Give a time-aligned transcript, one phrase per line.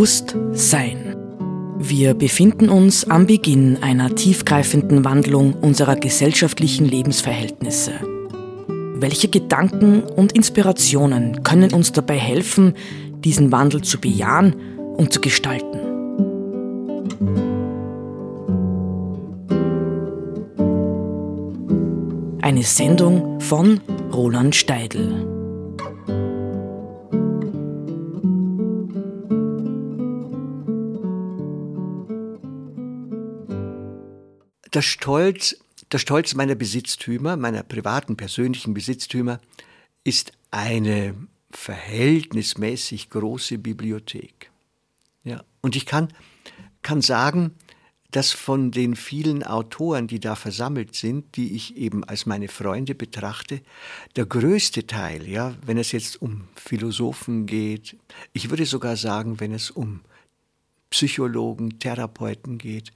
[0.00, 1.14] Bewusstsein.
[1.76, 7.92] Wir befinden uns am Beginn einer tiefgreifenden Wandlung unserer gesellschaftlichen Lebensverhältnisse.
[8.94, 12.72] Welche Gedanken und Inspirationen können uns dabei helfen,
[13.24, 14.56] diesen Wandel zu bejahen
[14.96, 15.80] und zu gestalten?
[22.40, 23.80] Eine Sendung von
[24.14, 25.39] Roland Steidl.
[34.72, 35.56] Der Stolz,
[35.90, 39.40] der Stolz meiner Besitztümer, meiner privaten, persönlichen Besitztümer,
[40.04, 41.14] ist eine
[41.50, 44.50] verhältnismäßig große Bibliothek.
[45.24, 46.08] Ja, und ich kann,
[46.82, 47.56] kann sagen,
[48.10, 52.94] dass von den vielen Autoren, die da versammelt sind, die ich eben als meine Freunde
[52.94, 53.62] betrachte,
[54.16, 57.96] der größte Teil, ja, wenn es jetzt um Philosophen geht,
[58.32, 60.00] ich würde sogar sagen, wenn es um
[60.90, 62.92] Psychologen, Therapeuten geht,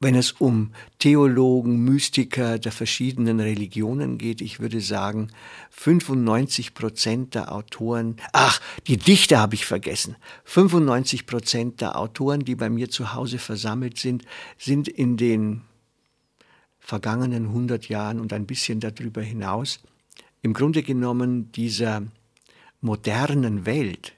[0.00, 5.28] wenn es um Theologen, Mystiker der verschiedenen Religionen geht, ich würde sagen,
[5.70, 12.54] 95 Prozent der Autoren, ach, die Dichter habe ich vergessen, 95 Prozent der Autoren, die
[12.54, 14.24] bei mir zu Hause versammelt sind,
[14.56, 15.62] sind in den
[16.78, 19.80] vergangenen 100 Jahren und ein bisschen darüber hinaus
[20.42, 22.02] im Grunde genommen dieser
[22.80, 24.14] modernen Welt,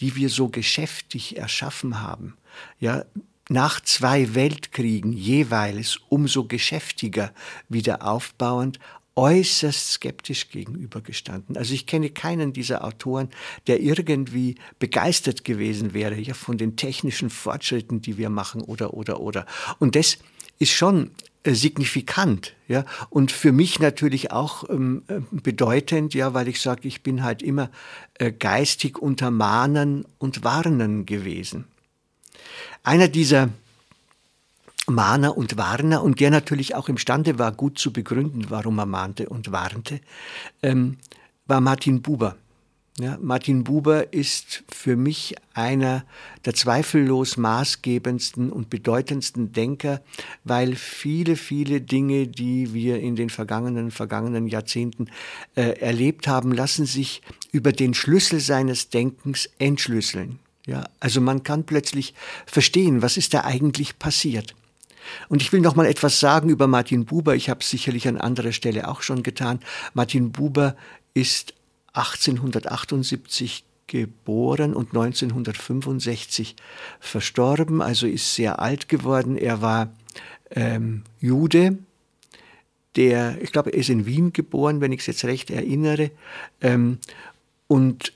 [0.00, 2.36] die wir so geschäftig erschaffen haben,
[2.80, 3.04] ja,
[3.48, 7.32] nach zwei Weltkriegen jeweils umso geschäftiger
[7.68, 8.78] wieder aufbauend,
[9.18, 11.56] äußerst skeptisch gegenübergestanden.
[11.56, 13.30] Also ich kenne keinen dieser Autoren,
[13.66, 19.20] der irgendwie begeistert gewesen wäre ja von den technischen Fortschritten, die wir machen oder oder
[19.20, 19.44] oder.
[19.80, 20.18] Und das
[20.60, 21.10] ist schon
[21.42, 26.86] äh, signifikant, ja, und für mich natürlich auch ähm, äh, bedeutend, ja, weil ich sage,
[26.86, 27.70] ich bin halt immer
[28.14, 31.64] äh, geistig unter Mahnen und Warnen gewesen.
[32.82, 33.50] Einer dieser
[34.86, 39.28] Mahner und Warner und der natürlich auch imstande war, gut zu begründen, warum er mahnte
[39.28, 40.00] und warnte,
[40.62, 40.96] ähm,
[41.46, 42.36] war Martin Buber.
[43.00, 46.04] Ja, Martin Buber ist für mich einer
[46.44, 50.02] der zweifellos maßgebendsten und bedeutendsten Denker,
[50.42, 55.10] weil viele, viele Dinge, die wir in den vergangenen, vergangenen Jahrzehnten
[55.54, 57.22] äh, erlebt haben, lassen sich
[57.52, 60.40] über den Schlüssel seines Denkens entschlüsseln.
[60.68, 62.12] Ja, also man kann plötzlich
[62.44, 64.54] verstehen, was ist da eigentlich passiert.
[65.30, 67.34] Und ich will noch mal etwas sagen über Martin Buber.
[67.34, 69.60] Ich habe es sicherlich an anderer Stelle auch schon getan.
[69.94, 70.76] Martin Buber
[71.14, 71.54] ist
[71.94, 76.54] 1878 geboren und 1965
[77.00, 79.38] verstorben, also ist sehr alt geworden.
[79.38, 79.90] Er war
[80.50, 81.78] ähm, Jude,
[82.94, 86.10] der, ich glaube, er ist in Wien geboren, wenn ich es jetzt recht erinnere,
[86.60, 86.98] ähm,
[87.68, 88.12] und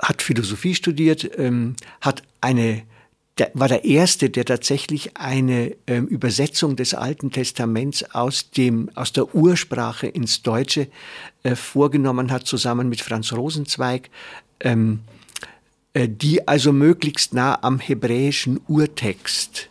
[0.00, 2.82] hat Philosophie studiert, ähm, hat eine
[3.38, 9.12] der, war der erste, der tatsächlich eine ähm, Übersetzung des Alten Testaments aus dem aus
[9.12, 10.88] der Ursprache ins Deutsche
[11.42, 14.08] äh, vorgenommen hat, zusammen mit Franz Rosenzweig,
[14.60, 15.00] ähm,
[15.92, 19.68] äh, die also möglichst nah am hebräischen Urtext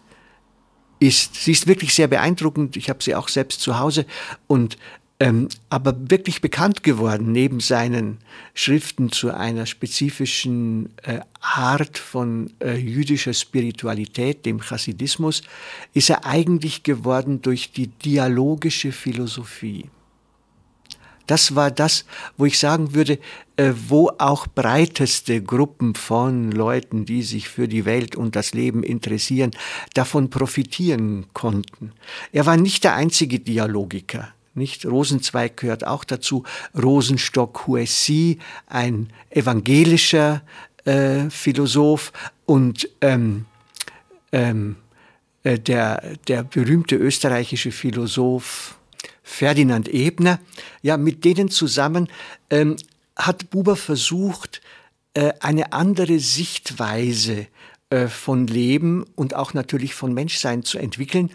[1.00, 1.36] ist.
[1.36, 2.78] Sie ist wirklich sehr beeindruckend.
[2.78, 4.06] Ich habe sie auch selbst zu Hause
[4.46, 4.78] und
[5.20, 8.18] ähm, aber wirklich bekannt geworden, neben seinen
[8.54, 15.42] Schriften zu einer spezifischen äh, Art von äh, jüdischer Spiritualität, dem Chassidismus,
[15.94, 19.90] ist er eigentlich geworden durch die dialogische Philosophie.
[21.28, 22.06] Das war das,
[22.38, 23.18] wo ich sagen würde,
[23.56, 28.84] äh, wo auch breiteste Gruppen von Leuten, die sich für die Welt und das Leben
[28.84, 29.52] interessieren,
[29.94, 31.94] davon profitieren konnten.
[32.34, 34.35] Er war nicht der einzige Dialogiker.
[34.56, 34.86] Nicht?
[34.86, 36.44] Rosenzweig gehört auch dazu.
[36.82, 40.42] Rosenstock Huessy, ein evangelischer
[40.86, 42.14] äh, Philosoph
[42.46, 43.46] und ähm,
[44.32, 44.78] ähm,
[45.44, 48.78] äh, der, der berühmte österreichische Philosoph
[49.24, 50.40] Ferdinand Ebner.
[50.82, 52.08] Ja, mit denen zusammen
[52.50, 52.78] ähm,
[53.16, 54.62] hat Buber versucht,
[55.14, 57.48] äh, eine andere Sichtweise
[58.08, 61.30] von Leben und auch natürlich von Menschsein zu entwickeln,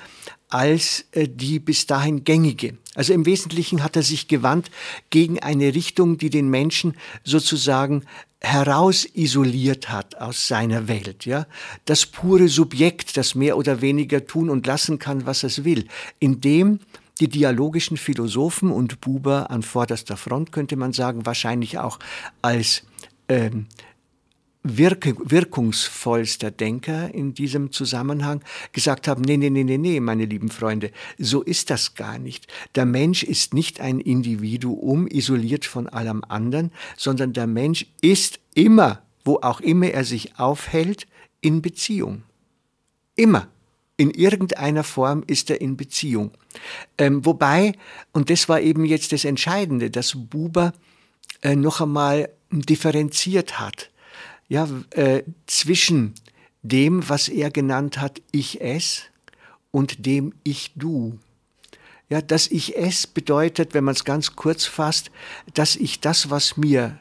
[0.49, 2.76] als äh, die bis dahin gängige.
[2.94, 4.70] Also im Wesentlichen hat er sich gewandt
[5.11, 6.94] gegen eine Richtung, die den Menschen
[7.25, 8.05] sozusagen
[8.41, 11.47] herausisoliert hat aus seiner Welt, ja.
[11.85, 15.87] Das pure Subjekt, das mehr oder weniger tun und lassen kann, was es will,
[16.19, 16.81] indem
[17.20, 21.99] die dialogischen Philosophen und Buber an vorderster Front, könnte man sagen, wahrscheinlich auch
[22.41, 22.82] als
[23.29, 23.67] ähm,
[24.62, 28.42] wirke, wirkungsvollster Denker in diesem Zusammenhang
[28.72, 32.46] gesagt haben, nee, nee, nee, nee, nee, meine lieben Freunde, so ist das gar nicht.
[32.74, 39.02] Der Mensch ist nicht ein Individuum, isoliert von allem anderen, sondern der Mensch ist immer,
[39.24, 41.06] wo auch immer er sich aufhält,
[41.40, 42.22] in Beziehung.
[43.16, 43.48] Immer.
[43.96, 46.32] In irgendeiner Form ist er in Beziehung.
[46.96, 47.72] Ähm, wobei,
[48.12, 50.72] und das war eben jetzt das Entscheidende, dass Buber
[51.42, 53.89] äh, noch einmal differenziert hat,
[54.50, 56.12] ja, äh, zwischen
[56.62, 59.05] dem, was er genannt hat, ich es
[59.70, 61.19] und dem ich du.
[62.08, 65.12] Ja, dass ich es bedeutet, wenn man es ganz kurz fasst,
[65.55, 66.99] dass ich das, was mir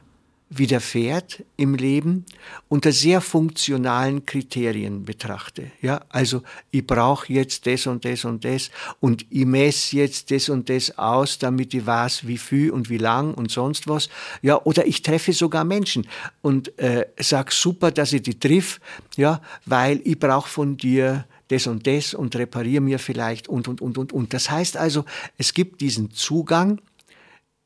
[0.50, 2.26] widerfährt im Leben,
[2.68, 5.72] unter sehr funktionalen Kriterien betrachte.
[5.82, 6.42] Ja, also
[6.72, 10.98] ich brauche jetzt das und das und das und ich messe jetzt das und das
[10.98, 14.10] aus, damit ich weiß, wie viel und wie lang und sonst was.
[14.42, 16.08] Ja, oder ich treffe sogar Menschen
[16.42, 18.80] und äh, sag super, dass ich die triff,
[19.18, 23.82] ja, weil ich brauche von dir das und das und repariere mir vielleicht und, und,
[23.82, 24.34] und, und, und.
[24.34, 25.06] Das heißt also,
[25.38, 26.82] es gibt diesen Zugang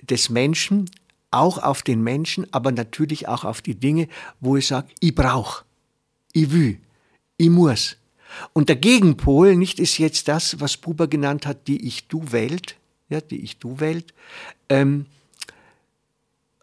[0.02, 0.90] des Menschen
[1.34, 4.08] auch auf den Menschen, aber natürlich auch auf die Dinge,
[4.40, 5.66] wo ich sage, ich brauche,
[6.32, 6.80] ich will,
[7.38, 7.98] ich muss.
[8.54, 12.76] Und der Gegenpol nicht ist jetzt das, was Buber genannt hat, die Ich-Du-Welt,
[13.10, 14.14] ja, die Ich-Du-Welt,
[14.70, 15.06] ähm,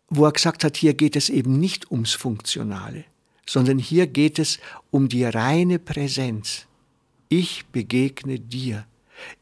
[0.09, 3.05] wo er gesagt hat, hier geht es eben nicht ums Funktionale,
[3.47, 4.59] sondern hier geht es
[4.91, 6.67] um die reine Präsenz.
[7.29, 8.87] Ich begegne dir.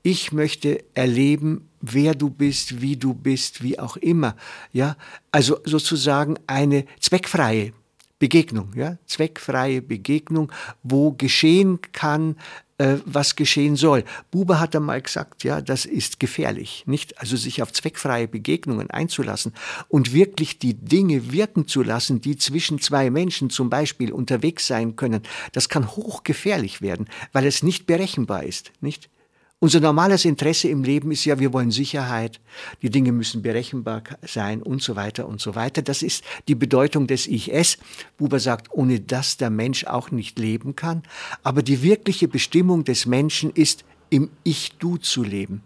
[0.03, 4.37] Ich möchte erleben, wer du bist, wie du bist, wie auch immer.
[4.73, 4.97] Ja,
[5.31, 7.73] also sozusagen eine zweckfreie
[8.19, 10.51] Begegnung, ja, zweckfreie Begegnung,
[10.83, 12.37] wo geschehen kann,
[12.79, 14.05] äh, was geschehen soll.
[14.31, 17.21] Buber hat einmal gesagt, ja, das ist gefährlich, nicht?
[17.21, 19.53] Also sich auf zweckfreie Begegnungen einzulassen
[19.89, 24.97] und wirklich die Dinge wirken zu lassen, die zwischen zwei Menschen zum Beispiel unterwegs sein
[24.97, 25.23] können.
[25.53, 29.11] Das kann hochgefährlich werden, weil es nicht berechenbar ist, nicht?
[29.61, 32.41] Unser normales Interesse im Leben ist ja, wir wollen Sicherheit,
[32.81, 35.83] die Dinge müssen berechenbar sein und so weiter und so weiter.
[35.83, 37.79] Das ist die Bedeutung des Ich-Es.
[38.17, 41.03] Buber sagt, ohne das der Mensch auch nicht leben kann.
[41.43, 45.63] Aber die wirkliche Bestimmung des Menschen ist, im Ich-Du zu leben.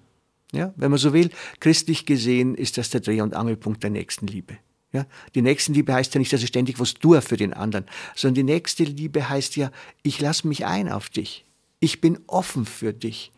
[0.52, 1.30] Ja, wenn man so will,
[1.60, 4.56] christlich gesehen ist das der Dreh- und Angelpunkt der Nächstenliebe.
[4.92, 7.84] Ja, die Nächstenliebe heißt ja nicht, dass ich ständig was tue für den anderen,
[8.14, 9.70] sondern die nächste Liebe heißt ja,
[10.02, 11.44] ich lasse mich ein auf dich.
[11.80, 13.32] Ich bin offen für dich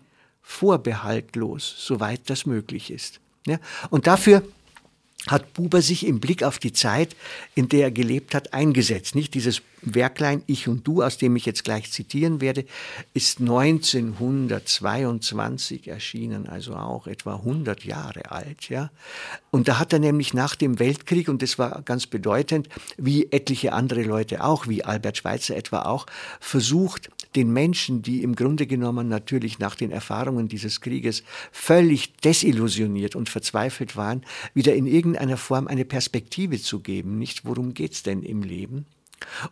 [0.44, 3.18] vorbehaltlos, soweit das möglich ist.
[3.46, 3.58] Ja?
[3.90, 4.44] Und dafür
[5.26, 7.16] hat Buber sich im Blick auf die Zeit,
[7.54, 9.14] in der er gelebt hat, eingesetzt.
[9.14, 12.66] Nicht dieses Werklein Ich und Du, aus dem ich jetzt gleich zitieren werde,
[13.14, 18.68] ist 1922 erschienen, also auch etwa 100 Jahre alt.
[18.68, 18.90] Ja?
[19.50, 22.68] Und da hat er nämlich nach dem Weltkrieg, und das war ganz bedeutend,
[22.98, 26.04] wie etliche andere Leute auch, wie Albert Schweitzer etwa auch,
[26.38, 31.22] versucht, den Menschen, die im Grunde genommen natürlich nach den Erfahrungen dieses Krieges
[31.52, 37.18] völlig desillusioniert und verzweifelt waren, wieder in irgendeiner Form eine Perspektive zu geben.
[37.18, 38.86] Nicht, worum geht's denn im Leben?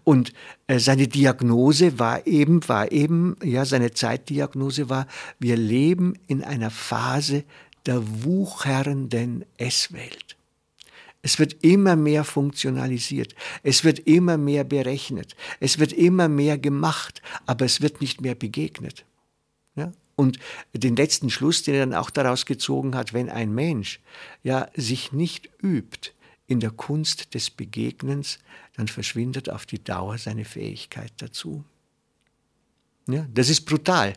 [0.04, 0.32] Und
[0.66, 5.06] äh, seine Diagnose war eben, war eben, ja, seine Zeitdiagnose war,
[5.38, 7.44] wir leben in einer Phase
[7.86, 10.31] der wuchernden Esswelt.
[11.22, 13.34] Es wird immer mehr funktionalisiert.
[13.62, 15.36] Es wird immer mehr berechnet.
[15.60, 19.04] Es wird immer mehr gemacht, aber es wird nicht mehr begegnet.
[19.76, 19.92] Ja?
[20.16, 20.38] Und
[20.74, 24.00] den letzten Schluss, den er dann auch daraus gezogen hat, wenn ein Mensch
[24.42, 26.10] ja sich nicht übt
[26.48, 28.40] in der Kunst des Begegnens,
[28.76, 31.64] dann verschwindet auf die Dauer seine Fähigkeit dazu.
[33.08, 34.14] Ja, das ist brutal.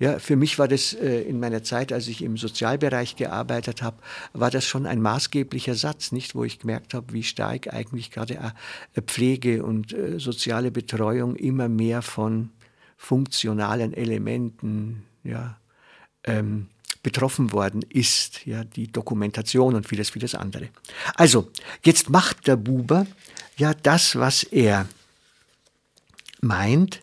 [0.00, 3.98] Ja, für mich war das äh, in meiner Zeit, als ich im Sozialbereich gearbeitet habe,
[4.32, 8.34] war das schon ein maßgeblicher Satz, nicht, wo ich gemerkt habe, wie stark eigentlich gerade
[8.94, 12.48] äh, Pflege und äh, soziale Betreuung immer mehr von
[12.96, 15.58] funktionalen Elementen, ja,
[16.24, 16.68] ähm,
[17.02, 20.68] betroffen worden ist, ja, die Dokumentation und vieles, vieles andere.
[21.14, 21.50] Also,
[21.84, 23.06] jetzt macht der Buber
[23.58, 24.86] ja das, was er
[26.40, 27.02] meint,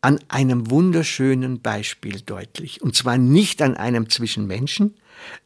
[0.00, 2.82] an einem wunderschönen Beispiel deutlich.
[2.82, 4.94] Und zwar nicht an einem zwischen Menschen,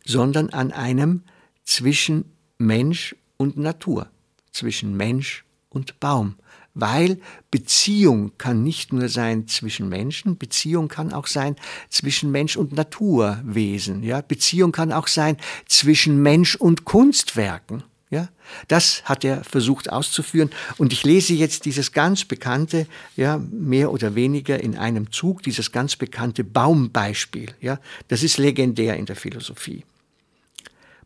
[0.04, 1.22] sondern an einem
[1.64, 2.24] zwischen
[2.58, 4.10] Mensch und Natur,
[4.50, 6.36] zwischen Mensch und Baum.
[6.74, 11.56] Weil Beziehung kann nicht nur sein zwischen Menschen, Beziehung kann auch sein
[11.90, 14.02] zwischen Mensch und Naturwesen.
[14.02, 14.22] Ja?
[14.22, 17.84] Beziehung kann auch sein zwischen Mensch und Kunstwerken.
[18.12, 18.28] Ja,
[18.68, 20.50] das hat er versucht auszuführen.
[20.76, 25.72] Und ich lese jetzt dieses ganz bekannte, ja, mehr oder weniger in einem Zug, dieses
[25.72, 27.54] ganz bekannte Baumbeispiel.
[27.62, 29.86] Ja, das ist legendär in der Philosophie.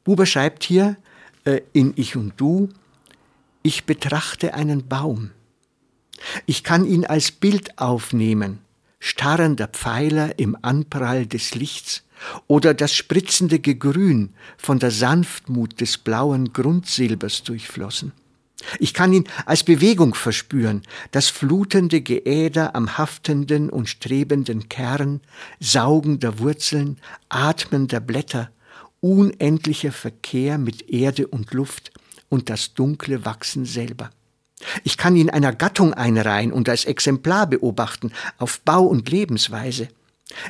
[0.02, 0.96] Buber schreibt hier
[1.44, 2.70] äh, in Ich und Du,
[3.62, 5.30] ich betrachte einen Baum.
[6.44, 8.58] Ich kann ihn als Bild aufnehmen,
[8.98, 12.02] starrender Pfeiler im Anprall des Lichts
[12.46, 18.12] oder das spritzende Gegrün von der Sanftmut des blauen Grundsilbers durchflossen.
[18.78, 25.20] Ich kann ihn als Bewegung verspüren, das flutende Geäder am haftenden und strebenden Kern,
[25.60, 28.50] saugender Wurzeln, atmender Blätter,
[29.00, 31.92] unendlicher Verkehr mit Erde und Luft
[32.28, 34.10] und das dunkle Wachsen selber.
[34.84, 39.88] Ich kann ihn einer Gattung einreihen und als Exemplar beobachten, auf Bau und Lebensweise.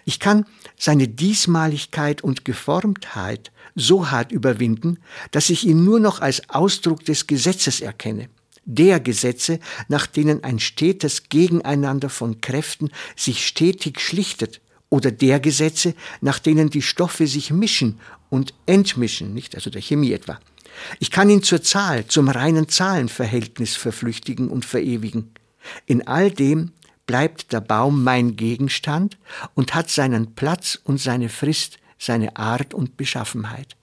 [0.04, 0.46] Ich kann
[0.78, 4.98] seine Diesmaligkeit und Geformtheit so hart überwinden,
[5.30, 8.28] dass ich ihn nur noch als Ausdruck des Gesetzes erkenne,
[8.64, 15.94] der Gesetze, nach denen ein stetes Gegeneinander von Kräften sich stetig schlichtet, oder der Gesetze,
[16.20, 17.98] nach denen die Stoffe sich mischen
[18.30, 20.38] und entmischen, nicht also der Chemie etwa.
[21.00, 25.32] Ich kann ihn zur Zahl, zum reinen Zahlenverhältnis verflüchtigen und verewigen.
[25.86, 26.72] In all dem
[27.06, 29.16] bleibt der Baum mein Gegenstand
[29.54, 33.76] und hat seinen Platz und seine Frist, seine Art und Beschaffenheit.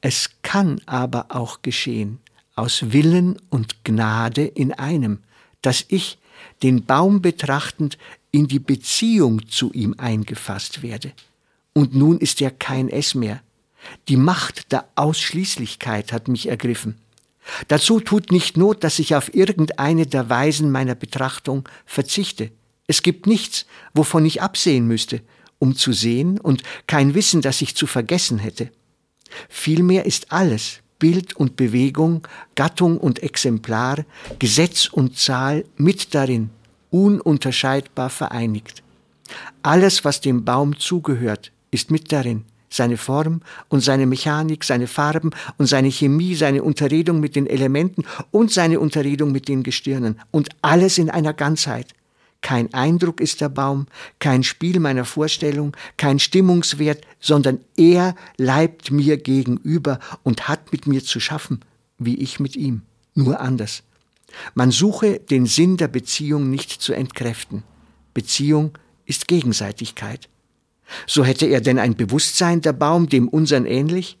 [0.00, 2.20] Es kann aber auch geschehen,
[2.54, 5.18] aus Willen und Gnade in einem,
[5.62, 6.18] dass ich,
[6.62, 7.98] den Baum betrachtend,
[8.30, 11.12] in die Beziehung zu ihm eingefasst werde.
[11.72, 13.42] Und nun ist er kein Es mehr.
[14.08, 16.96] Die Macht der Ausschließlichkeit hat mich ergriffen.
[17.68, 22.50] Dazu tut nicht Not, dass ich auf irgendeine der Weisen meiner Betrachtung verzichte.
[22.86, 25.22] Es gibt nichts, wovon ich absehen müsste,
[25.58, 28.70] um zu sehen und kein Wissen, das ich zu vergessen hätte.
[29.48, 34.04] Vielmehr ist alles, Bild und Bewegung, Gattung und Exemplar,
[34.38, 36.50] Gesetz und Zahl mit darin,
[36.90, 38.82] ununterscheidbar vereinigt.
[39.62, 42.44] Alles, was dem Baum zugehört, ist mit darin
[42.76, 48.04] seine Form und seine Mechanik, seine Farben und seine Chemie, seine Unterredung mit den Elementen
[48.30, 51.94] und seine Unterredung mit den Gestirnen und alles in einer Ganzheit.
[52.42, 53.86] Kein Eindruck ist der Baum,
[54.18, 61.02] kein Spiel meiner Vorstellung, kein Stimmungswert, sondern er leibt mir gegenüber und hat mit mir
[61.02, 61.60] zu schaffen,
[61.98, 62.82] wie ich mit ihm,
[63.14, 63.82] nur anders.
[64.54, 67.62] Man suche den Sinn der Beziehung nicht zu entkräften.
[68.14, 70.28] Beziehung ist Gegenseitigkeit.
[71.06, 74.18] So hätte er denn ein Bewusstsein, der Baum, dem unseren ähnlich?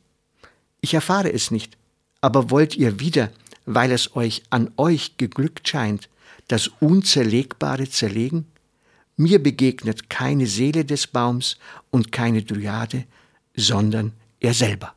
[0.80, 1.76] Ich erfahre es nicht.
[2.20, 3.30] Aber wollt ihr wieder,
[3.64, 6.08] weil es euch an euch geglückt scheint,
[6.48, 8.46] das Unzerlegbare zerlegen?
[9.16, 11.56] Mir begegnet keine Seele des Baums
[11.90, 13.04] und keine Dryade,
[13.54, 14.94] sondern er selber.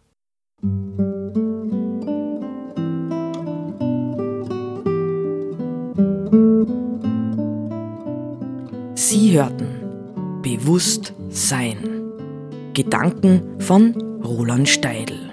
[8.96, 9.79] Sie hörten
[10.58, 11.78] Bewusst Sein.
[12.74, 15.32] Gedanken von Roland Steidl.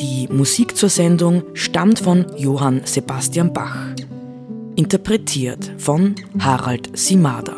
[0.00, 3.88] Die Musik zur Sendung stammt von Johann Sebastian Bach.
[4.74, 7.56] Interpretiert von Harald Simada.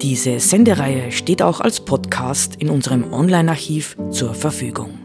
[0.00, 5.01] Diese Sendereihe steht auch als Podcast in unserem Online-Archiv zur Verfügung.